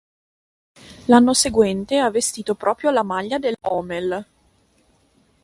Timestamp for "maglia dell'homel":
3.03-4.25